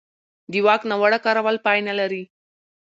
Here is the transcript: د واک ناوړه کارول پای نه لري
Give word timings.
د 0.51 0.53
واک 0.65 0.81
ناوړه 0.89 1.19
کارول 1.25 1.55
پای 1.65 1.79
نه 1.87 1.93
لري 1.99 2.23